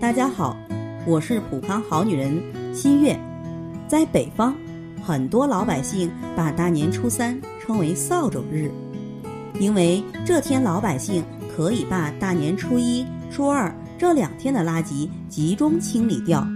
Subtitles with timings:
[0.00, 0.56] 大家好，
[1.06, 2.42] 我是普康好女人
[2.74, 3.14] 新月。
[3.86, 4.54] 在北方，
[5.04, 8.70] 很多老百姓把大年初三称为扫帚日，
[9.60, 11.22] 因为这天老百姓
[11.54, 16.48] 可以把大年初一、初二这两天的垃圾集中清理掉。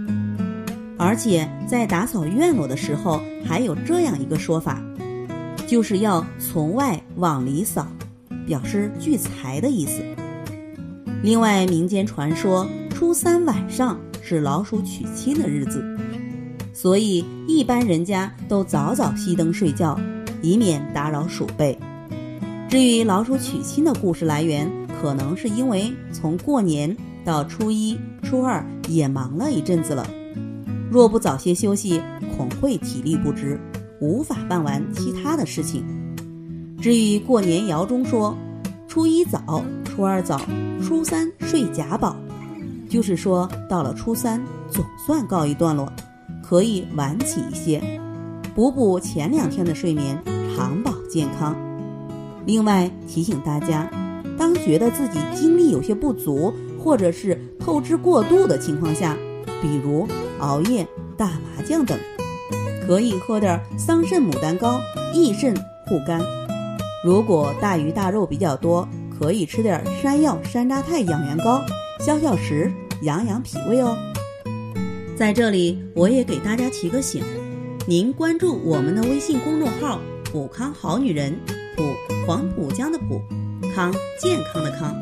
[0.97, 4.81] 而且在打扫院落的时候，还有这样一个说法，
[5.67, 7.85] 就是要从外往里扫，
[8.47, 10.03] 表示聚财的意思。
[11.21, 15.83] 另外，民间传说初三晚上是老鼠娶亲的日子，
[16.71, 19.99] 所以一般人家都早早熄灯睡觉，
[20.41, 21.77] 以免打扰鼠辈。
[22.69, 24.71] 至于老鼠娶亲的故事来源，
[25.01, 26.95] 可能是因为从过年
[27.25, 30.07] 到初一、初二也忙了一阵子了，
[30.89, 32.01] 若不早些休息，
[32.37, 33.59] 恐会体力不支，
[33.99, 35.83] 无法办完其他的事情。
[36.81, 38.33] 至于过年谣中说，
[38.87, 39.61] 初一早。
[39.83, 40.41] 初二早，
[40.83, 42.17] 初三睡贾宝，
[42.89, 45.91] 就是说到了初三总算告一段落，
[46.43, 47.81] 可以晚起一些，
[48.53, 50.21] 补补前两天的睡眠，
[50.55, 51.55] 长保健康。
[52.45, 53.89] 另外提醒大家，
[54.37, 59.17] 当觉得自己精力有些不足，或者是透支过度的情况下，
[59.61, 60.07] 比如
[60.39, 61.97] 熬夜、打麻将等，
[62.85, 64.79] 可以喝点桑葚牡丹膏，
[65.13, 65.55] 益肾
[65.87, 66.21] 护肝。
[67.03, 68.87] 如果大鱼大肉比较多。
[69.17, 71.61] 可以吃点山药山楂肽养元膏，
[71.99, 72.71] 消消食，
[73.03, 73.97] 养养脾胃哦。
[75.15, 77.23] 在这里，我也给大家提个醒：
[77.87, 79.99] 您关注我们的微信公众号
[80.29, 81.33] “普康好女人”，
[81.77, 81.83] 普
[82.27, 83.21] 黄浦江的普，
[83.73, 84.93] 康健康的康，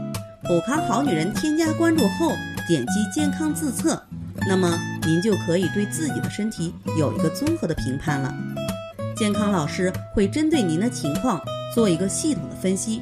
[0.44, 2.31] 普康好女人添加关注后，
[2.67, 4.00] 点击健康自测，
[4.48, 4.77] 那么
[5.08, 8.31] 您就可以对自己的身体有一个综合的评判了。
[9.16, 11.42] 健康老师会针对您的情况
[11.73, 13.02] 做一个系统的分析。